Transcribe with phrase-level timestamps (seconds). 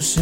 [0.00, 0.20] 是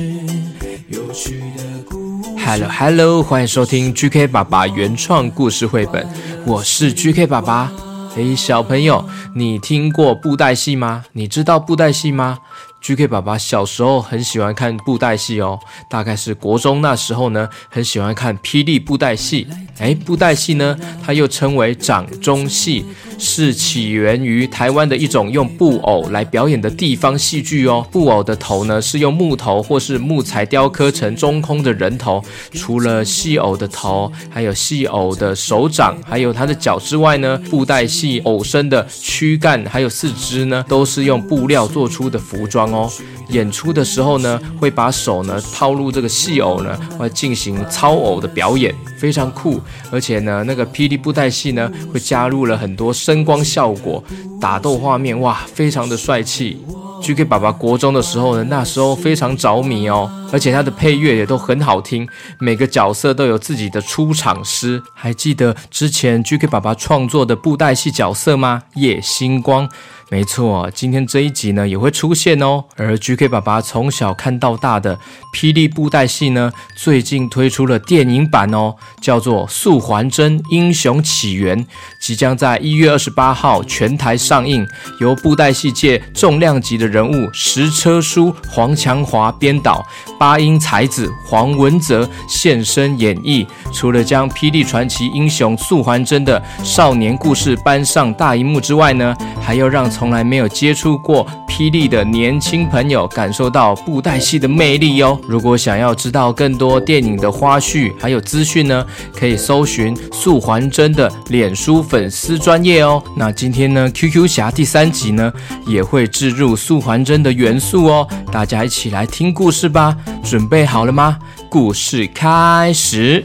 [0.88, 6.06] 有趣的故 Hello Hello，欢迎收听 GK 爸爸原创故事绘本，
[6.46, 7.70] 我是 GK 爸爸。
[8.14, 9.04] 嘿，小朋友，
[9.34, 11.04] 你听过布袋戏吗？
[11.12, 12.38] 你知道布袋戏吗
[12.82, 15.58] ？GK 爸爸小时候很喜欢看布袋戏哦，
[15.90, 19.46] 大概是国中那时候呢，很喜欢看霹雳布袋戏。
[19.78, 22.86] 哎，布袋戏呢，它又称为掌中戏，
[23.18, 27.86] 是起源于台湾的一种用布偶来表演的地方戏剧哦。
[27.90, 32.24] 布偶的头呢，是用木头或是木材雕刻成中空的人头。
[32.52, 42.90] 除了戏偶的头，还有戏偶的手掌，还有它的脚之外呢，布袋戏偶身的躯干还有四肢呢，都是用布料做出的服装哦。
[43.30, 49.60] 演出的时候呢，会把手呢套入这个戏偶呢，会进行操偶的表演，非常酷。
[49.90, 54.02] 而且呢，那个霹雳布袋戏呢，会加入了很多声光效果，
[54.40, 56.64] 打斗画面哇，非常的帅气。
[57.02, 64.82] GK 爸爸国中的时候呢，那时候非常着迷哦，而且他的配乐也都很好听，每个角色都有自己的出场诗。
[64.94, 68.62] 还记得之前 GK 爸爸创作的布袋戏角色吗？
[68.76, 69.68] 夜星光。
[70.08, 72.62] 没错，今天这一集呢也会出现哦。
[72.76, 74.96] 而 GK 爸爸从小看到大的
[75.34, 81.60] 霹雳布袋戏呢，最近推出了电影版哦，叫做《素还真英雄起源》，
[82.00, 84.64] 即将在一月二十八号全台上映。
[85.00, 89.84] 由布袋戏界重量级的人物石车书、黄强华编导，
[90.20, 93.44] 八音才子黄文泽现身演绎。
[93.74, 105.18] 除了将霹雳传奇英雄素还真的少年故事搬上大荧幕之外呢，还要让从来没有接触过霹雳的年轻朋友感受到布袋戏的魅力哟。
[105.26, 108.84] 如果想要知道更多电影的花絮还有资讯呢，
[109.18, 113.02] 可以搜寻素还真的脸书粉丝专页哦。
[113.16, 115.32] 那今天呢，QQ 侠第三集呢
[115.66, 118.06] 也会置入素还真的元素哦。
[118.30, 121.16] 大家一起来听故事吧，准备好了吗？
[121.48, 123.24] 故事开始。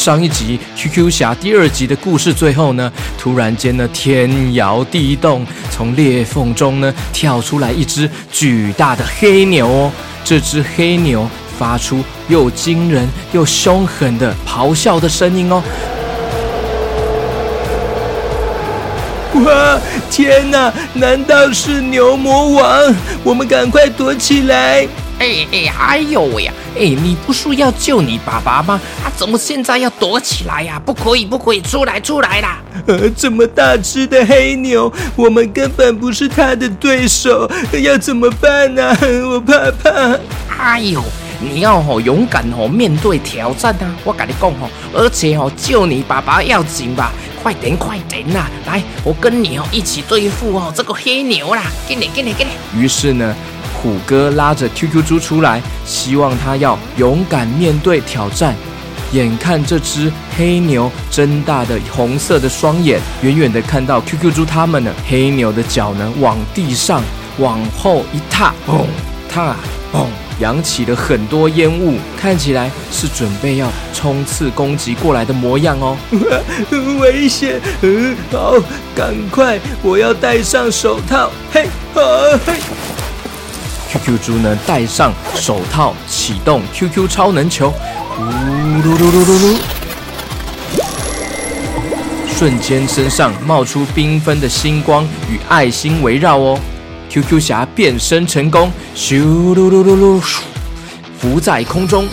[0.00, 9.92] 上一集 QQ 侠第二集的故事最后呢，突然间呢，天摇地动，从裂缝中呢跳出来一只巨大的黑牛哦。
[10.24, 11.28] 这只黑牛
[11.58, 15.62] 发出又惊人又凶狠的咆哮的声音哦。
[19.44, 19.78] 哇！
[20.10, 22.94] 天哪，难道是牛魔王？
[23.22, 24.88] 我们赶快躲起来！
[25.20, 26.52] 哎哎，哎呦喂呀！
[26.74, 28.80] 哎，你不是要救你爸爸吗？
[29.04, 30.80] 啊，怎么现在要躲起来呀？
[30.82, 32.58] 不可以，不可以，出来，出来啦！
[32.86, 37.46] 呃，这么大只的黑牛，我们根本不是他的对手，
[37.82, 38.96] 要怎么办呢？
[39.28, 40.18] 我怕怕。
[40.58, 41.04] 哎呦，
[41.38, 43.94] 你要吼勇敢吼面对挑战啊！
[44.04, 47.12] 我跟你讲吼，而且吼救你爸爸要紧吧？
[47.42, 48.46] 快点，快点呐！
[48.66, 51.64] 来，我跟你哦一起对付哦这个黑牛啦！
[51.86, 52.80] 给你，给你，给你。
[52.80, 53.36] 于是呢。
[53.74, 58.54] 虎哥拉着 QQ 猪出来，希望他要勇敢面对挑战。
[59.12, 67.02] 眼看这只黑牛睁大的红色的双眼，远远的看到 QQ 猪他们呢，黑牛的脚呢往地上
[67.38, 68.84] 往后一踏，嘣
[69.28, 69.56] 踏
[69.92, 70.06] 嘣，
[70.38, 75.96] 扬起了很多烟雾，看起来是准备要冲刺攻击过来的模样哦。
[77.00, 77.60] 危险！
[77.82, 78.54] 嗯，好，
[78.94, 81.32] 赶快，我要戴上手套。
[81.52, 82.79] 嘿，啊，嘿。
[83.90, 87.72] QQ 猪呢，戴上手套，启动 QQ 超能球，
[88.14, 89.56] 呼噜噜噜噜噜，
[92.28, 96.56] 瞬间身上冒出缤纷的星光与爱心围绕哦。
[97.08, 100.22] QQ 侠变身成功，咻噜噜噜噜，
[101.18, 102.06] 浮在空中。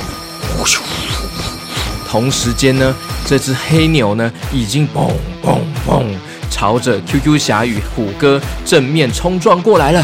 [2.09, 2.95] 同时间呢，
[3.27, 5.11] 这只黑牛呢，已经砰
[5.43, 6.03] 砰砰，
[6.49, 10.03] 朝着 QQ 侠与虎哥正面冲撞过来了。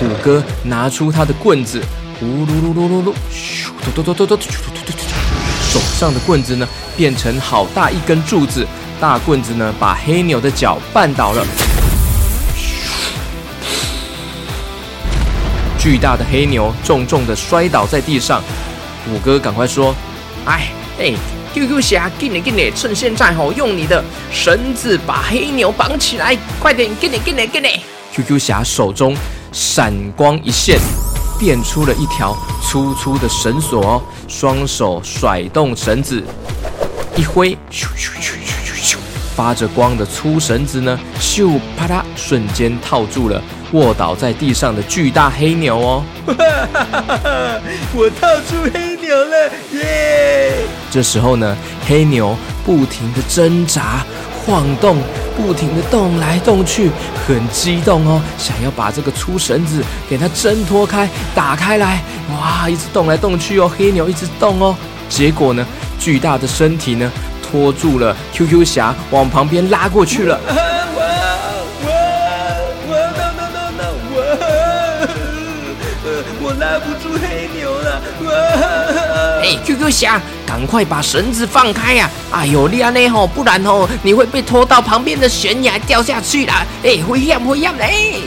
[0.00, 1.78] 虎哥拿出他的棍子，
[2.18, 4.98] 呼噜噜噜噜噜，咻嘟嘟嘟嘟嘟，嘟嘟嘟，
[5.70, 6.66] 手上的棍子呢
[6.96, 8.66] 变成好大一根柱子，
[8.98, 11.46] 大棍子呢把黑牛的脚绊倒了。
[15.78, 18.42] 巨大的黑牛重重的摔倒在地上，
[19.04, 19.94] 虎哥赶快说
[20.46, 21.12] ：“哎哎
[21.52, 24.02] ，QQ 侠，给你给你，趁现在吼、哦，用你的
[24.32, 27.82] 绳子把黑牛绑起来，快点，给你给你给你。
[28.14, 29.14] ”QQ 侠手中
[29.52, 30.78] 闪光一现，
[31.38, 36.22] 变出了一条粗粗的绳索哦，双手甩动绳子，
[37.16, 38.96] 一挥，咻咻咻咻咻咻，
[39.34, 43.42] 发着光的粗绳子呢，咻啪嗒，瞬间套住了。
[43.72, 46.02] 卧倒在地上的巨大黑牛哦，
[47.94, 50.54] 我套住黑牛了耶！
[50.90, 51.56] 这时候呢，
[51.86, 52.36] 黑牛
[52.66, 54.04] 不停地挣扎、
[54.50, 54.96] 晃动，
[55.36, 56.90] 不停的动来动去，
[57.24, 62.02] 很激动哦，想要把这个粗绳子给它挣脱开、打开来。
[62.32, 64.74] 哇，一直动来动去哦，黑牛一直动哦。
[65.08, 65.64] 结果呢，
[66.00, 67.08] 巨大的身体呢，
[67.40, 70.40] 拖住了 QQ 侠，往旁边拉过去了。
[76.42, 78.02] 我拉不住黑牛了！
[79.42, 80.20] 哎，QQ 侠，
[80.50, 82.10] 赶快把绳子放开呀！
[82.32, 86.66] 哎呦，你安呢吼，不然吼你会被拖到旁边的悬崖掉下去啦！
[86.82, 88.22] 哎，危险危险嘞！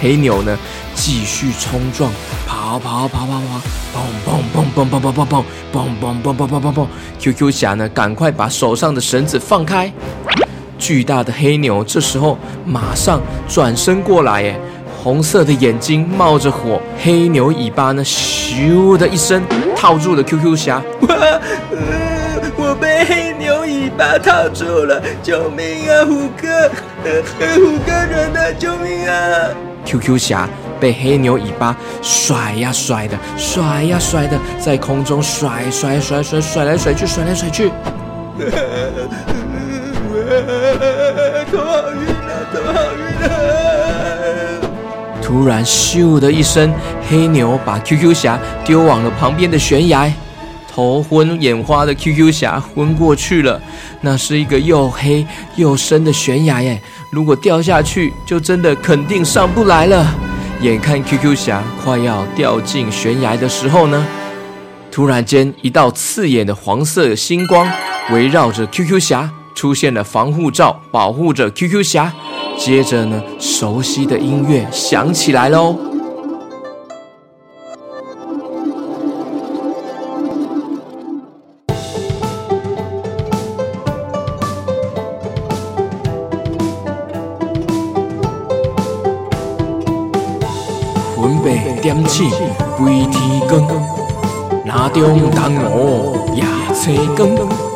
[0.00, 0.56] 黑牛呢，
[0.94, 2.08] 继续冲撞，
[2.46, 3.42] 跑跑跑跑
[3.92, 6.86] 跑，砰砰砰砰砰砰砰砰，砰砰砰砰砰砰砰。
[7.18, 9.92] QQ 侠呢，赶快把手上的绳子放开。
[10.78, 14.56] 巨大的黑牛这时候马上转身过来，哎。
[15.02, 19.40] 红色的眼睛冒着火，黑牛尾巴呢，咻的一声
[19.76, 20.82] 套住了 QQ 侠。
[21.00, 21.40] 我、 呃，
[22.56, 26.48] 我被黑牛尾巴套住了，救命啊，虎哥！
[27.04, 27.22] 呃，
[27.54, 28.52] 虎哥人呢？
[28.58, 29.50] 救命啊
[29.84, 30.48] ！QQ 侠
[30.80, 37.70] 被黑牛尾巴甩呀甩的，甩呀甩的，在空中甩甩甩甩甩来甩去，甩来甩去。
[45.36, 46.72] 突然，咻的一声，
[47.10, 50.10] 黑牛把 QQ 侠丢往了旁边的悬崖，
[50.66, 53.60] 头昏眼花的 QQ 侠昏过去了。
[54.00, 56.80] 那是一个又黑又深的悬崖，耶，
[57.12, 60.06] 如果掉下去，就真的肯定上不来了。
[60.62, 64.06] 眼看 QQ 侠快要掉进悬崖的时候呢，
[64.90, 67.70] 突然间，一道刺眼的黄色星光
[68.10, 72.12] 围绕着 QQ 侠，出现了防护罩，保护着 QQ 侠。
[72.58, 75.74] 接着呢，熟悉的音乐响起来喽。
[91.16, 92.28] 分贝点起
[92.76, 93.66] 归天光，
[94.64, 96.44] 那中当我夜
[96.74, 97.75] 青光。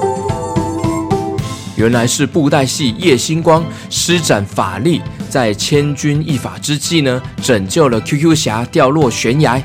[1.81, 5.01] 原来是布袋戏叶星光施展法力，
[5.31, 9.59] 在千钧一发之际呢，拯救了 QQ 侠掉落悬崖。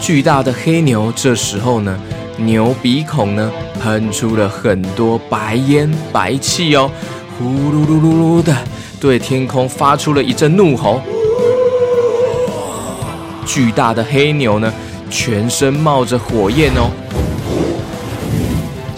[0.00, 1.96] 巨大的黑牛这时候呢，
[2.36, 3.48] 牛鼻孔呢
[3.80, 6.90] 喷出了很多白烟白气哦，
[7.38, 8.52] 呼噜噜噜噜的，
[8.98, 11.00] 对天空发出了一阵怒吼。
[13.46, 14.74] 巨大的黑牛呢，
[15.08, 16.90] 全身冒着火焰哦。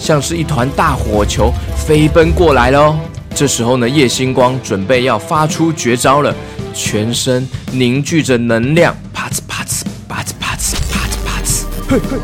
[0.04, 2.99] 像是一团大火球飞奔过来了哦。
[3.34, 6.34] 这时候呢，叶星光准备要发出绝招了，
[6.75, 12.18] 全身凝聚着能量，啪呲啪呲啪呲啪呲啪呲啪呲，嘿嘿，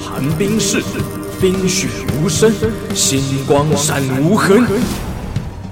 [0.00, 0.82] 寒冰式，
[1.38, 1.88] 冰雪
[2.18, 2.50] 无声，
[2.94, 4.66] 星光闪无痕。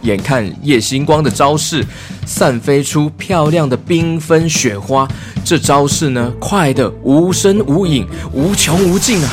[0.02, 1.82] 眼看叶星光的招式
[2.26, 5.08] 散飞出漂亮的缤纷雪花，
[5.42, 9.30] 这招式呢，快的无声无影，无穷无尽啊！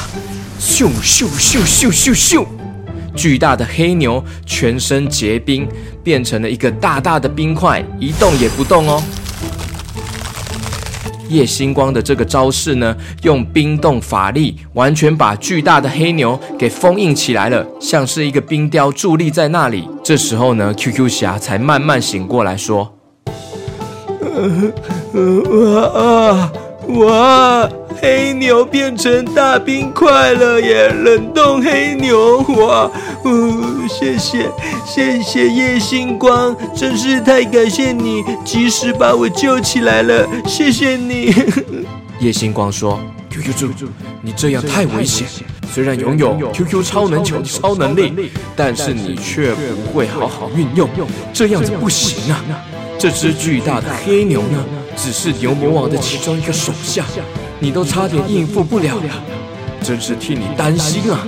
[0.62, 2.46] 咻咻咻咻咻咻！
[3.16, 5.68] 巨大的黑牛全身结冰，
[6.04, 9.02] 变成了一个大大的冰块，一动也不动哦。
[11.30, 19.90] 叶星光的这个招式呢，用冰冻法力，完全把巨大的黑牛给封印起来了，像是一个冰雕伫立在那里。
[20.04, 22.94] 这时候呢，QQ 侠才慢慢醒过来，说
[24.22, 24.72] ：“呃
[25.14, 26.54] 呃啊
[27.00, 27.70] 哇！”
[28.02, 30.90] 黑牛变成大冰块了耶！
[30.90, 32.90] 冷冻黑牛，哇！
[33.24, 34.50] 哦，谢谢，
[34.84, 41.32] 谢谢叶星光，真是太感谢你，及时把我救起来了，谢谢你。
[42.20, 43.88] 叶星光说：“QQ 猪，
[44.22, 45.28] 你这样太危险。
[45.72, 50.90] 虽然拥有 QQ 超能球的超能力，但是你却不会好好运用，
[51.32, 52.44] 这样子不行啊！
[52.98, 54.66] 这只巨大的黑牛呢，
[55.02, 57.04] 只是牛魔王的其中一个手下。”
[57.64, 59.24] 你都差点应付不了了，
[59.84, 61.20] 真是替你担心啊！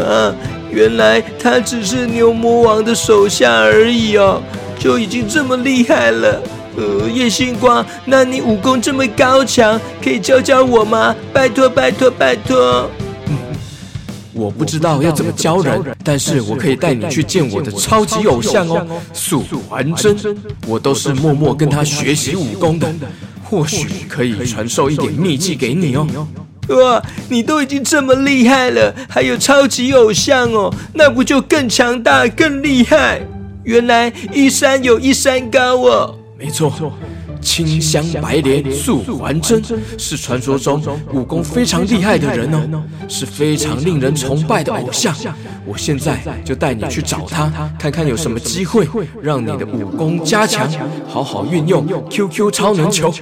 [0.00, 0.34] 啊，
[0.70, 4.40] 原来他只是牛魔王的手下而已哦，
[4.78, 6.42] 就已经这么厉害了。
[6.74, 11.14] 呃，叶星光，那你武功这么高强，可以教教我吗？
[11.34, 12.88] 拜托，拜托，拜托。
[14.34, 20.16] 嗯，我不知道要怎么教人，但是我可以带你去见我的超级偶像哦，素还真。
[20.66, 22.92] 我都是默默跟他学习武功的，
[23.44, 26.06] 或许可以传授一点秘技给你哦。
[26.68, 33.20] 哇，你都已经这么厉害了，还有超级偶像哦，那不就更强大、更厉害？
[33.64, 36.14] 原来一山有一山高哦。
[36.38, 36.72] 没错，
[37.42, 39.62] 清香白莲素还真，
[39.98, 40.80] 是传说中
[41.12, 45.14] 武功非常厉害的人哦，是非常令人崇拜的偶像。
[45.66, 48.88] 我现在就带你去找他，看看有什么机会
[49.20, 50.68] 让你的武功加强，
[51.06, 53.12] 好好运用 QQ 超能球。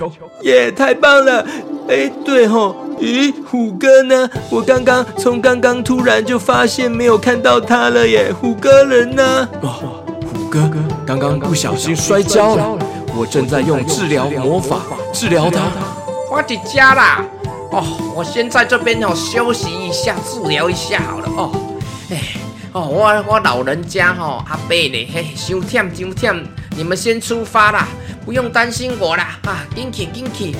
[0.42, 1.44] 耶，太棒了！
[1.88, 4.30] 哎，对吼，咦，虎哥呢？
[4.48, 9.48] 我刚刚从刚刚突然就发现没有看到他了耶，虎哥人呢？
[9.62, 10.70] 哦，虎哥
[11.04, 12.78] 刚刚不小心摔跤了。
[13.14, 14.80] 我正在用治疗魔法
[15.12, 15.60] 治疗他，
[16.30, 17.24] 我的家啦！
[17.72, 21.52] 哦，我先在这边哦休息一下，治疗一下好了哦。
[22.10, 22.22] 哎，
[22.72, 26.42] 哦，我我老人家哈、哦、阿伯呢，嘿，伤忝伤忝，
[26.76, 27.88] 你们先出发啦，
[28.24, 30.54] 不用担心我啦啊，进去进去。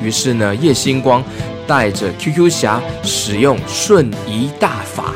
[0.00, 1.22] 于是呢，叶星光
[1.66, 5.14] 带着 QQ 侠使用瞬移大法。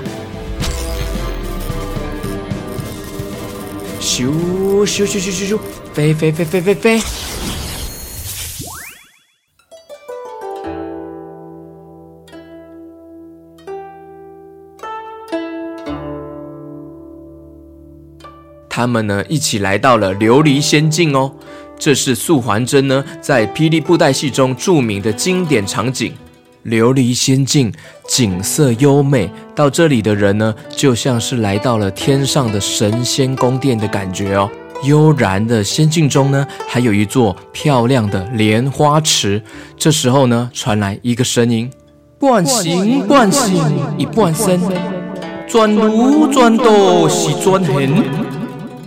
[4.15, 4.27] 咻
[4.85, 5.59] 咻咻咻咻咻，
[5.95, 7.01] 飞飞飞飞飞飞！
[18.69, 21.35] 他们呢，一起来到了琉璃仙境哦。
[21.79, 26.13] 这是素还真呢，在霹雳布袋戏中著名的经典场景。
[26.65, 27.73] 琉璃仙境
[28.09, 34.49] 景色优美，到这里的人呢，就像是来到了天上的神仙宫殿的感觉哦。
[34.85, 39.43] 悠然的仙境中呢，还有一座漂亮的莲花池。
[39.77, 41.71] 这时候呢，传来一个声音：
[42.19, 43.63] 半形半形
[43.97, 44.61] 一半身，
[45.47, 48.05] 转如转度是转形，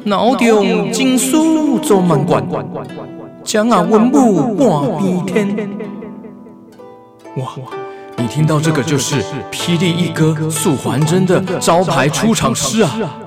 [0.04, 2.46] 脑中金书做满贯，
[3.44, 5.70] 将啊文武半边天。
[7.38, 7.54] 哇，
[8.18, 9.16] 你听到这个就是
[9.52, 13.18] 霹雳一哥素还真的招牌出场诗啊！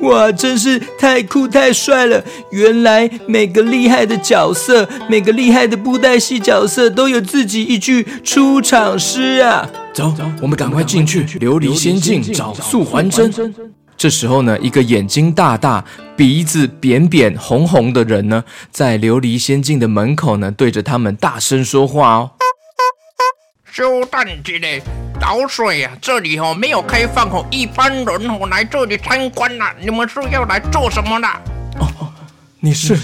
[0.00, 2.22] 哇，真是太酷太帅了！
[2.50, 9.68] 原来每个厉害的角色，每个厉害的布袋戏角色都有自己一句出场诗啊！
[9.94, 13.32] 走，我们赶快进去琉璃仙境找素还真。
[13.96, 15.82] 这时候呢，一个眼睛大大、
[16.14, 22.30] 鼻子扁扁、红红的人呢，在琉璃仙境的门口呢，对着他们大声说话哦。
[23.78, 24.82] 稍等一嘞，
[25.20, 29.72] 老水啊，这里哦没有开放哦，一般人哦来这里参观啦。
[29.80, 31.28] 你们是要来做什么的？
[31.78, 32.12] 哦，
[32.58, 32.98] 你是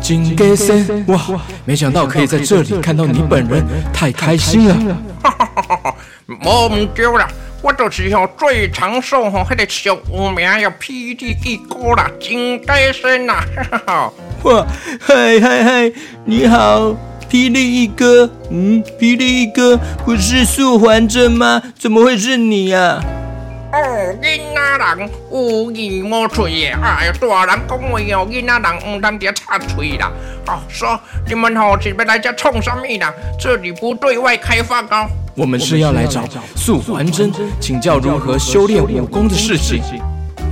[0.00, 1.20] 金戈森哇！
[1.66, 3.62] 没想到可以在这里看到你本人，
[3.92, 4.74] 太开心了。
[5.22, 5.94] 哈哈哈哈哈！
[6.42, 7.28] 我唔对啦，
[7.60, 13.44] 我就是哦最长寿哦，那个小有名要霹雳一哥啦，金戈森呐！
[13.70, 14.12] 哈哈哈！
[14.44, 14.66] 哇，
[15.02, 15.92] 嗨嗨嗨，
[16.24, 16.96] 你好。
[17.30, 21.62] 霹雳一哥，嗯，霹雳一哥不是素还真吗？
[21.78, 23.00] 怎么会是你呀？
[23.70, 23.76] 哦，
[24.22, 26.78] 囡仔人有耳无嘴耶！
[26.82, 30.10] 哎呀，大人讲话哦，囡仔人唔当啲插嘴啦。
[30.46, 33.12] 哦，说你们好，是要来这冲什么啦？
[33.38, 35.06] 这里不对外开放哦。
[35.34, 36.24] 我们是要来找
[36.56, 37.30] 素还真，
[37.60, 39.82] 请教如何修炼武功的事情。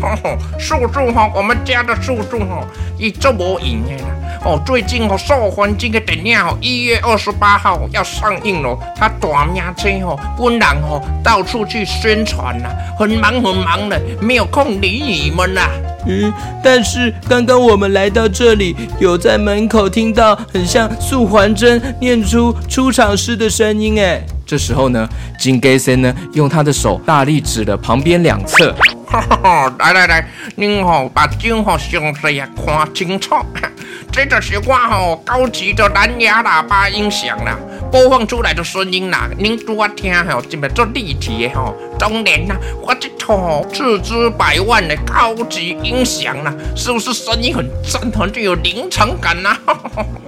[0.01, 2.65] 吼吼，素素哈，我们家的素素哈，
[2.99, 4.11] 伊做无闲的啦。
[4.45, 8.79] 哦，最近哦，素还真的电影哦，一月二十八号要上映了。
[8.97, 15.69] 他大名声哦，本人哦到处去宣传啦，很忙很忙的，没有空理你们啦。
[16.07, 24.23] 嗯，但是刚刚我们来到这里，有在门口听到很像素环真念出出场诗的声音哎。
[24.47, 25.09] 这时候呢，
[25.41, 28.73] 金戈森呢用他的手大力指了旁边两侧。
[29.07, 29.75] 哈哈哈！
[29.79, 33.37] 来来来，您好，把镜好详细啊看清楚。
[34.11, 37.57] 这就是我吼高级的蓝牙喇叭音响啦，
[37.91, 41.75] 播放出来的声音啦，您多听吼，这么做立体的吼。
[41.99, 49.57] 当然啦，我这套斥资百万的高级音响啦，是不是声音很震，撼具有临场感呐？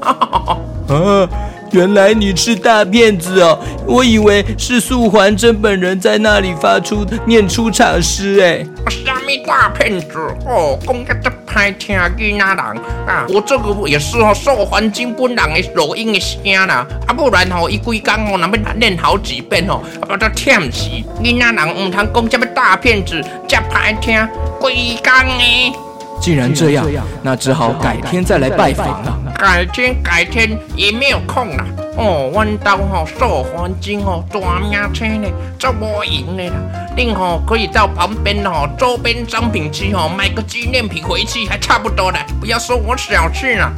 [0.00, 1.28] 啊，
[1.72, 8.64] 原来你是大骗子哦，我以为是素还真本人在那里发出念出场诗哎。
[8.88, 10.06] 什么大骗子
[10.46, 20.88] 哦，讲个这歹听囡仔人啊，我这个也是哦，素还真本人的录音的声啦，啊不然吼，一规工哦，那么念好几遍哦，把它忝死。
[21.22, 24.29] 囡仔人唔通讲这么大骗子，这歹听，
[24.61, 25.77] 规工呢。
[26.21, 26.87] 既然这样，
[27.23, 29.17] 那只好改天再来拜访了。
[29.38, 31.65] 改天改天也没有空了。
[31.97, 36.55] 哦，弯刀哈受环境哦，大名车呢，这么赢的啦。
[36.97, 42.19] 您哈可以到旁边哦周边商品区哦买个纪念品回去，还差不多的。
[42.41, 43.73] 不要说我小气了，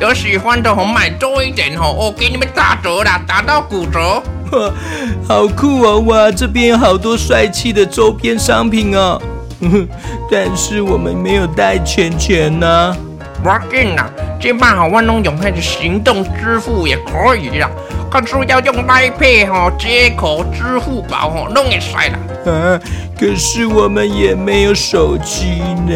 [0.00, 4.20] 有喜欢的哈买多一点哈，我给你们打折啦，打到骨折。
[4.54, 4.72] 哇，
[5.28, 6.00] 好酷哦！
[6.00, 9.20] 哇，这边有好多帅气的周边商品哦。
[10.30, 12.96] 但是我们没有带钱钱呢。
[13.42, 14.08] 不要紧啦，
[14.40, 17.70] 这把好万能用那个行动支付也可以啦。
[18.10, 22.18] 可是要用 Line Pay 哈，接口支付宝哈，弄也帅啦。
[22.50, 22.80] 啊，
[23.18, 25.94] 可是我们也没有手机呢。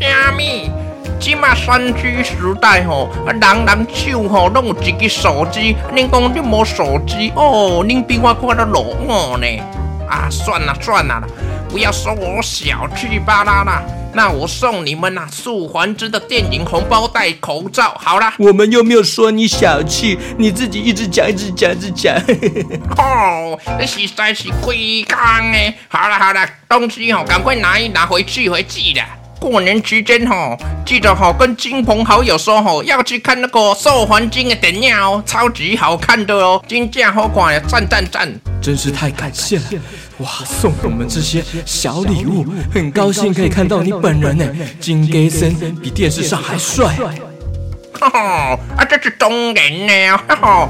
[0.00, 0.70] 虾米？
[1.18, 5.76] 这嘛三 G 时代吼，啊人人手吼拢有一个手机。
[5.94, 7.84] 恁讲恁无手机哦？
[7.84, 9.46] 恁比我快得落伍呢。
[10.08, 11.26] 啊，算了算了啦，
[11.68, 13.82] 不要说我小气巴拉啦。
[14.14, 18.32] 那我送你们呐、啊，素还真的电影红包袋口罩，好啦。
[18.38, 22.14] 我们又没有说你小气，你自己一直讲，一直讲，一直讲。
[22.96, 25.18] 哦，这实在是亏刚
[25.52, 25.74] 哎。
[25.88, 29.02] 好了好了，东西哦，赶快拿一拿回去回去的。
[29.38, 38.28] 过年期间哈，记得哈跟亲朋好友说哈，要去看那个《兽环境》的电影哦，超级好看的哦，真正好看呀，赞赞赞！
[38.60, 39.64] 真是太感谢了，
[40.18, 44.46] 哇，送我们这些小礼物，很高兴可以看到你本人呢，
[44.80, 46.96] 金给森比电视上还帅。
[47.98, 50.68] 哈哈，啊，这是当然呢，哈哈。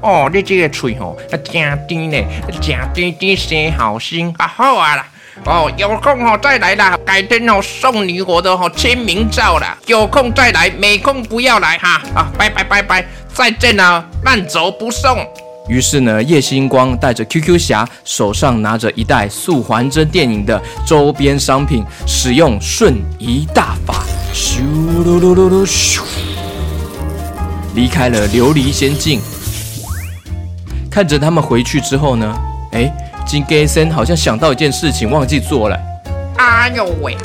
[0.00, 2.24] 哦，你这个嘴吼，啊，真甜呢，
[2.60, 2.60] 真
[2.92, 5.06] 甜甜生好心，啊好啊啦。
[5.44, 12.00] 哦，有空哦再来啦，改天哦送你我的哦签名照啦，有空再来，没空不要来哈。
[12.14, 15.26] 啊，拜拜拜拜，再见了，慢走不送。
[15.68, 24.04] 于是呢，叶星光带着 QQ 侠，手上拿着一袋素还真电影的周边商品，使用瞬移大法，
[24.34, 24.60] 咻
[25.04, 26.02] 噜噜噜噜咻，
[27.74, 29.20] 离开了琉璃仙境。
[30.90, 32.38] 看着他们回去之后呢，
[32.72, 32.92] 哎。
[33.26, 35.78] 金给森好像想到一件事情，忘记做了。
[36.38, 37.16] 哎呦喂！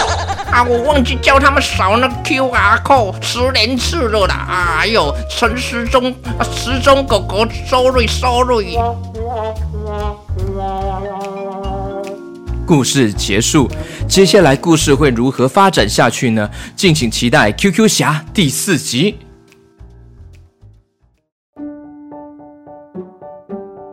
[0.52, 4.48] 啊，我忘记叫他们扫那 QR code 十连次了啦！
[4.80, 6.14] 哎呦，陈时中，
[6.52, 8.78] 时中狗狗，sorry sorry。
[12.66, 13.70] 故事结束，
[14.08, 16.50] 接下来故事会如何发展下去呢？
[16.76, 19.18] 敬请期待《QQ 侠》第四集。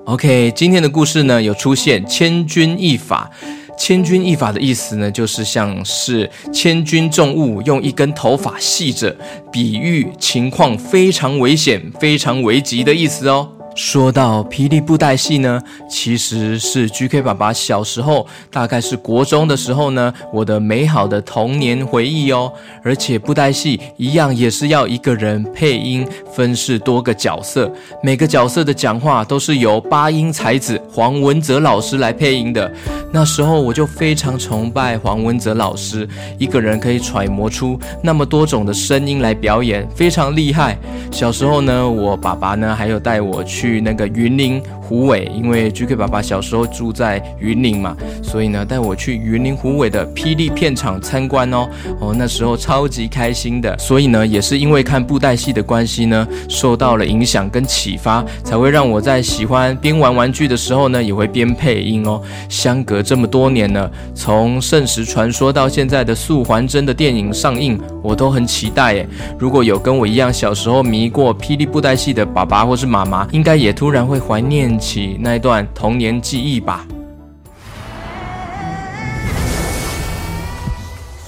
[0.06, 3.30] OK，今天的故事呢，有出现千钧一发。
[3.78, 9.16] 千钧一发的意思呢，就是像是千钧重物用一根头发系着，
[9.50, 13.48] 比喻情况非常危险、非常危急的意思哦。
[13.74, 15.60] 说到霹雳布袋戏呢，
[15.90, 22.52] 其实是 GK 爸爸小时候，大概是国中的时候呢，我的美好的童年回忆哦。
[22.84, 32.70] 而且布袋戏一样也是要一个人配音，分饰多个角色，每个角色的讲话都是由八音才子黄文泽老师来配音的。
[33.12, 36.08] 那时候我就非常崇拜黄文泽老师，
[36.38, 40.78] 一个人可以揣摩出那么多种的声音来表演，非常厉害。
[41.10, 43.63] 小时候呢，我爸爸呢还有带我去。
[43.64, 51.66] 去那个云林虎尾，因为 GK 爸爸小时候住在云林嘛，所以呢带我去云林虎尾的霹雳片场参观哦。
[51.98, 53.74] 哦，那时候超级开心的。
[53.78, 62.20] 所以呢，也是因为看布袋戏的关系呢，受到了影响跟启发，才会让我在喜欢边玩玩具的时候呢，也会边配音哦。
[62.50, 69.08] 相隔这么多年呢，从《圣石传说》到现在的《素还真》的电影上映，我都很期待诶。
[69.38, 73.53] 如果有跟我一样小时候迷过霹雳布袋戏的爸爸或是妈妈，应该。
[73.56, 76.86] 也突然会怀念起那段童年记忆吧。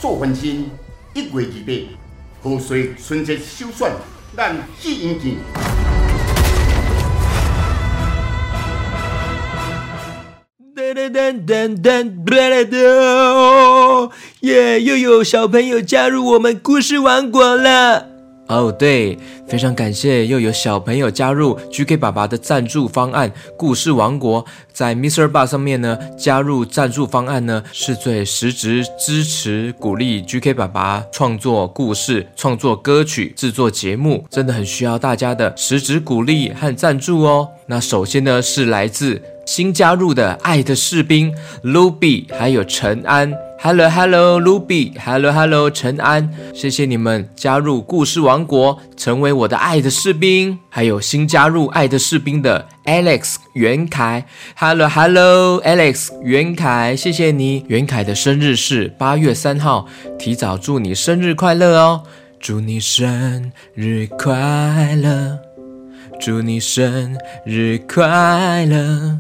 [0.01, 0.71] 素还真
[1.15, 1.73] 一月二八，
[2.43, 3.91] 贺岁春节首选，
[4.37, 5.35] 咱试音见。
[10.77, 14.11] 噔噔噔噔噔，噔噔
[14.41, 14.81] 耶！
[14.81, 18.16] 又有小朋友加入我们故事王国了。
[18.49, 24.45] 哦，对，非常感谢又有小朋友加入 GK 爸爸的赞助方案“故事王国”。
[24.73, 37.49] 在 Mister 爸上面呢，加入赞助方案呢，是最实质支持鼓励 GK 爸爸创作故事、创作歌曲、制作节目，真的很需要大家的实质鼓励和赞助哦。
[37.67, 43.46] 那首先呢，是来自新加入的爱的士兵 Ruby，还有陈安。
[43.67, 50.57] Hello Hello Ruby，Hello Hello 陈安，谢谢你们加入故事王国，成为我的爱的士兵。
[50.71, 54.25] 还有新加入爱的士兵的 Alex 袁凯
[54.55, 57.65] ，Hello Hello Alex 袁凯，谢谢你。
[57.67, 62.05] 袁凯的生日是八月三号，提早祝你生日快乐哦！
[62.39, 65.41] 祝你生日快乐，
[66.21, 69.19] 祝你生日快乐。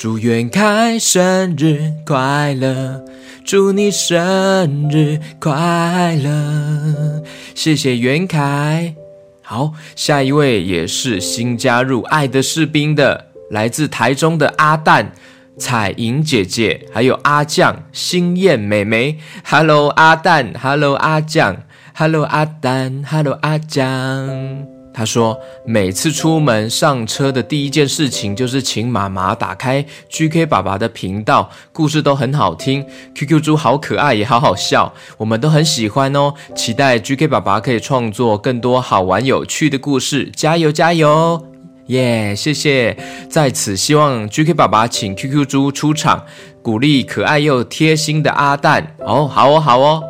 [0.00, 3.04] 祝袁凯生日快乐，
[3.44, 7.22] 祝你生日快乐，
[7.54, 8.94] 谢谢袁凯。
[9.42, 15.12] 好，下一位也是新加入爱的士兵的，来自台中的阿蛋、
[15.58, 19.18] 彩莹姐姐，还有阿酱、心燕妹妹。
[19.44, 21.58] Hello，阿蛋，Hello，阿酱
[21.92, 24.79] ，Hello，阿蛋，Hello，阿酱。
[25.00, 32.84] 他说：“每次出门上车的第一件事情就是请妈妈打开 GK 爸爸的频道，故事都很好听。
[33.14, 36.34] QQ 猪好可爱，也好好笑，我们都很喜欢哦。
[36.54, 41.46] 期待 GK 爸爸可以创作更多好玩有趣的故事，加油加油！
[41.86, 42.94] 耶，谢谢。
[43.30, 46.26] 在此希望 GK 爸爸请 QQ 猪出场，
[46.60, 48.94] 鼓励可爱又贴心的阿蛋。
[48.98, 50.02] 哦，好哦，好哦。”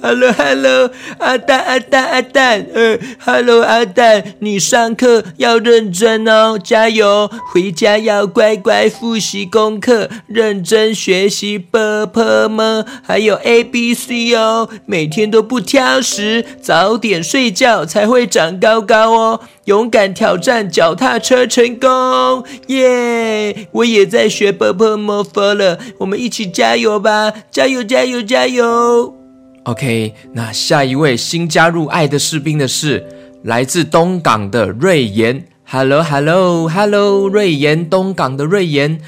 [0.00, 2.66] Hello，Hello，阿蛋，阿蛋，阿蛋。
[3.24, 7.30] Hello，阿蛋，你上课要认真哦，加油！
[7.52, 11.58] 回家要乖乖复习功课，认真学习。
[11.58, 19.40] Pepe，么还有 ABC 哦，每天都不挑食，早点睡觉才会长高高哦。
[19.64, 23.68] 勇敢挑战，脚踏车成功耶！
[23.72, 27.32] 我也在学 Pepe，么佛了，我们一起加油吧！
[27.50, 29.17] 加油，加油，加油！
[29.64, 33.06] ！OK，那下一位新加入爱的士兵的是
[33.42, 35.44] 来自东港的瑞妍。
[35.64, 38.98] Hello，Hello，Hello，瑞妍，东港的瑞妍，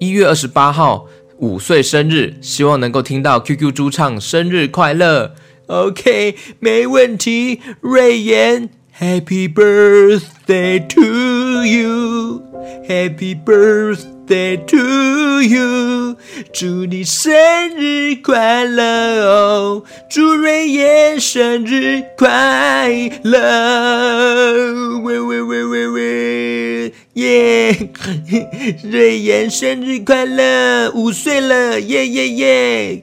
[0.00, 1.06] 一月二十八号
[1.38, 5.36] 五岁生日，希望能够听到 QQ 猪唱生日快乐。
[5.68, 14.19] OK，没问题，瑞妍，Happy birthday to you，Happy birthday。
[14.30, 16.16] Day to you，
[16.52, 17.30] 祝你生
[17.76, 19.82] 日快乐哦！
[20.08, 25.00] 祝瑞妍生日快乐！
[25.00, 27.90] 喂喂喂喂喂，耶！
[28.88, 33.02] 瑞妍生日快乐，五岁了，耶耶耶！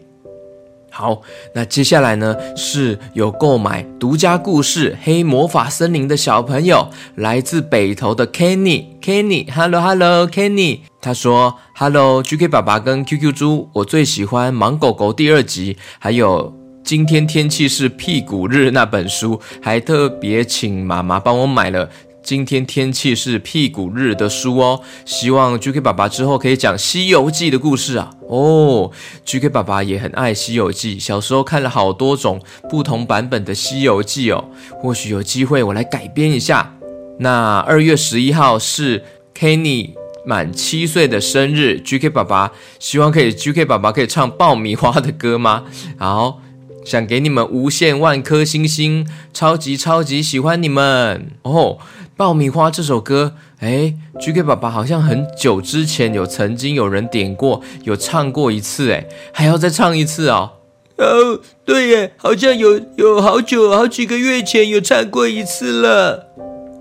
[0.98, 1.22] 好，
[1.54, 16.52] 那接下来呢，是有购买独家故事《黑魔法森林》的小朋友，来自北投的 Kenny，Kenny，Hello Hello，Kenny，他说：“Hello，GK 爸爸跟 QQ 猪，我最喜欢《盲狗狗》第二集，还有
[16.84, 21.88] 今天天气是屁股日那本书，还特别请妈妈帮我买了。”
[22.28, 28.12] 今天天气是屁股日的书哦，希望 GK 爸爸之后可以讲《西游记》的故事啊。
[28.28, 28.92] 哦
[29.26, 34.44] ，GK 爸爸也很爱《西游记》，小时候看了好多种不同版本的《西游记》哦。
[34.82, 36.76] 或许有机会我来改编一下。
[37.20, 39.92] 那二月十一号是 Kenny
[40.26, 45.64] 满七岁的生日，GK 爸爸希望可以 GK 爸爸可以唱爆米花的歌吗？
[45.98, 46.42] 好，
[46.84, 51.78] 想给你们无限万颗星星，超级超级喜欢你们哦。
[52.18, 60.54] 爆米花这首歌，诶，GK 爸爸好像很久之前有曾经有人点过，有唱过一次，诶，还要再唱一次哦。
[60.98, 66.26] 哦，对耶，好像有有好久好几个月前有唱过一次了。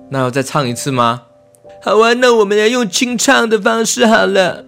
[0.09, 1.25] 那要再唱一次吗？
[1.83, 4.64] 好啊，那我们来用清唱的方式好了。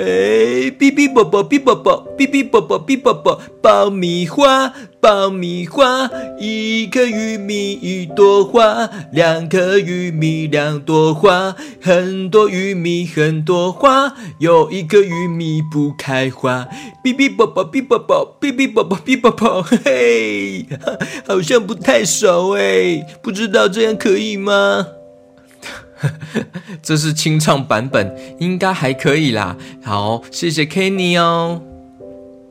[0.00, 16.66] 哎，哔哔啵啵，哔啵啵，哔哔啵啵，哔啵啵，爆米花，爆米花，一颗玉米一朵花，两颗玉米两朵花，很多玉米很多花，有一颗玉米不开花。
[17.04, 20.66] 哔哔啵啵，哔啵啵，哔哔啵啵，哔啵啵，嘿嘿，
[21.28, 24.86] 好像不太熟哎，不知道这样可以吗？
[26.82, 29.56] 这是清唱版本，应该还可以啦。
[29.82, 31.62] 好，谢谢 Kenny 哦。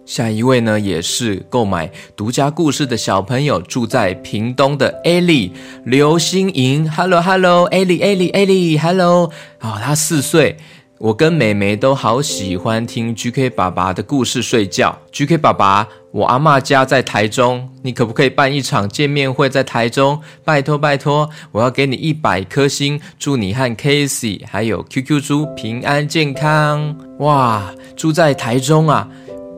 [0.05, 5.51] 下一位呢，也是购买独家故事的小朋友，住在屏东的 Ellie
[5.83, 6.89] 刘心莹。
[6.89, 9.29] Hello，Hello，Ellie，Ellie，Ellie，Hello。
[9.59, 10.57] 好，他四岁。
[10.97, 14.99] 我跟妹妹都好喜欢听 GK 爸爸的故事睡觉。
[15.13, 20.19] GK 爸爸，我阿妈家在台中，你可不可以办一场见面会在台中？
[20.43, 26.95] 拜托拜托，我要给你一百颗星，祝你和 Casey 还有 QQ 猪平安健康。
[27.19, 29.08] 哇，住在台中啊，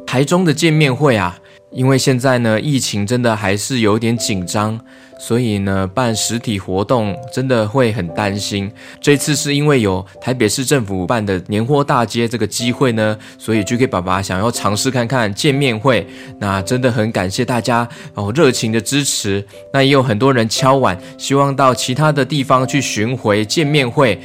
[0.06, 1.38] 台中的见面会啊，
[1.72, 4.78] 因为现在呢，疫情真的还是有点紧张，
[5.18, 8.70] 所以呢，办实体活动真的会很担心。
[9.00, 16.06] 这次是因为有台北市政府办的年货大街这个机会呢，所以 GK 爸爸想要尝试看看见面会。
[16.40, 19.46] 那真的很感谢大家哦热情的支持。
[19.72, 24.20] 那也有很多人敲碗，希望到其他的地方去巡回见面会。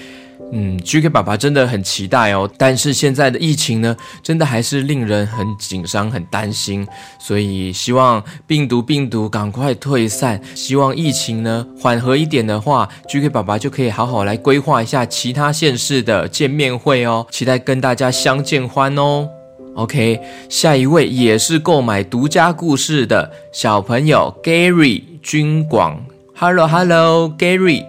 [0.52, 6.86] 嗯，GK 爸爸真的很期待哦，但是现在的疫情呢，真的还是令人很紧张、很担心，
[7.18, 19.28] 所以希望病毒病毒赶快退散，希望疫情呢缓和一点的话，GK 爸爸就可以好好来规划一下其他县市的见面会哦，期待跟大家相见欢哦。
[19.74, 26.02] OK，下一位也是购买独家故事的小朋友 Gary 军广
[26.34, 27.84] ，Hello Hello Gary。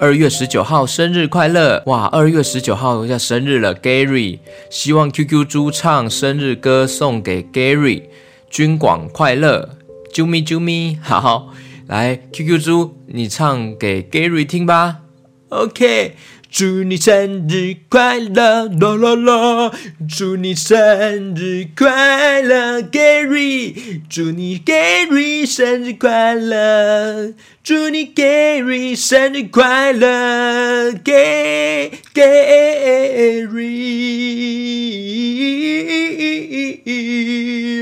[0.00, 1.82] 二月十九号生日快乐！
[1.86, 4.38] 哇，二月十九号要生日了，Gary，
[4.70, 8.04] 希望 QQ 猪唱生日歌送给 Gary，
[8.48, 9.70] 军广快乐，
[10.12, 11.52] 啾咪啾咪， 好，
[11.88, 14.98] 来 QQ 猪，你唱给 Gary 听吧
[15.48, 16.14] ，OK。
[16.50, 19.70] 祝你生日快乐，啦啦啦！
[20.08, 24.00] 祝你生日快乐，Gary！
[24.08, 31.98] 祝你 Gary 生日快乐，祝你 Gary 生日快乐，Gary！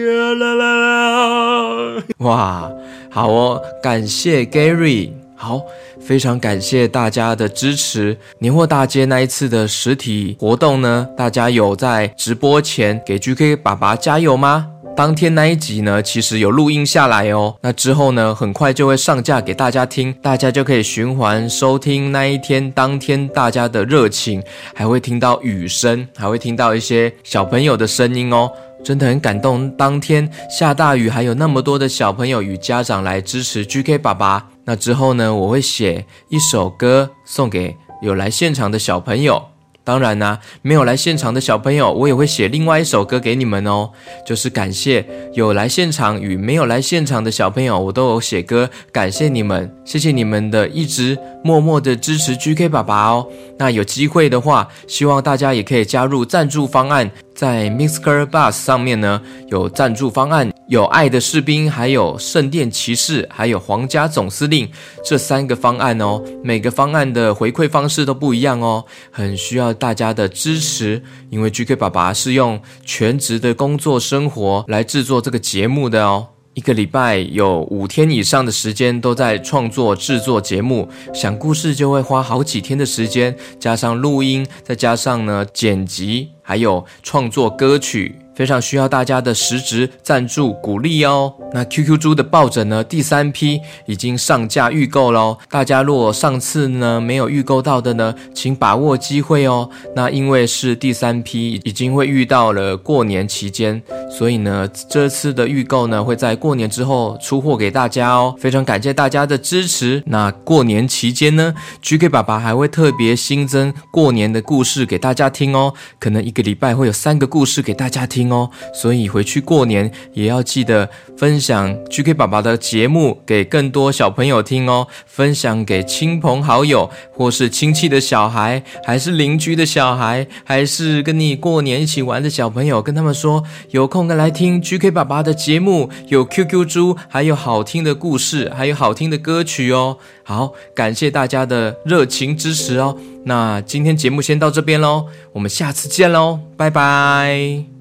[0.07, 2.03] 啦啦啦！
[2.19, 2.73] 哇，
[3.11, 5.65] 好哦，感谢 Gary，好。
[6.07, 8.17] 非常感谢大家的支持。
[8.39, 14.69] 年货大街那一次的实体活动呢，大家有在直播前给 GK 爸爸加油吗？
[14.97, 17.55] 当天那一集呢，其实有录音下来哦。
[17.61, 24.41] 那之后呢，很快就会上架给大家听，大家就可以循环收听那一天当天大家的热情，
[24.75, 28.51] 还会听到雨声，还会听到一些小朋友的声音哦。
[28.85, 34.47] 真的很感动，当天下大雨，还有那么多的小朋友与家长来支持 GK 爸爸。
[34.67, 39.43] 那之后呢，我会写一首歌送给有来现场的小朋友。
[39.85, 43.89] 当然呢、啊，没有来现场的小朋友，我也会写另外一首歌给你们哦。
[44.27, 53.29] 就是感谢有来现场与没有来现场的小朋友，我都有写歌，感谢你们，谢谢你们的一直默默的支持 GK 爸爸哦。
[53.59, 57.09] 那有机会的话，希望大家也可以加入赞助方案。
[57.37, 64.67] 在 Mixer Bus 上面呢，有赞助方案，有爱的士兵，还有圣殿骑士，还有皇家总司令
[65.05, 66.23] 这三个方案哦。
[66.43, 71.03] 每个方案的回馈方式都不一样哦，很需要大家的支持。
[71.29, 76.29] 因为 GK 爸爸是用全职的工作生活来制作这个节目的哦。
[76.57, 88.15] 一个礼拜有五天以上的时间都在创作制作节目，想故事就会花好几天的时间，加上录音，再加上呢剪辑，还有创作歌曲。
[88.37, 91.33] 非常需要大家的实质赞助鼓励哦。
[91.55, 92.85] 那 QQ 猪的抱枕呢？
[92.85, 95.39] 第三批已经上架预购喽。
[95.49, 99.71] 大家如果上次呢没有预购到的呢，请把握机会哦。
[99.95, 108.35] 那因为是第三批，已经会遇到了过年期间，所以呢这次的预购呢会在过年之后出货给大家哦。
[108.39, 110.03] 非常感谢大家的支持。
[110.05, 115.73] 那过年期间呢，GK 爸爸还会特别新增过年的故事给大家听哦。
[115.99, 118.26] 可能一个礼拜会有三个故事给大家听。
[118.33, 139.99] 哦，所以回去过年也要记得分享 GK 爸爸的节目给更多小朋友听哦，分享给亲朋好友，或是亲戚的小孩，还是邻居的小孩，还是跟你过年一起玩的小朋友，跟他们说有空的来听 GK 爸爸的节目，有 QQ 猪，还有好听的故事，还有好听的歌曲哦。
[140.23, 142.97] 好，感谢大家的热情支持哦。
[143.25, 147.76] 那今天节目先到这边喽，我们下次见喽，拜拜。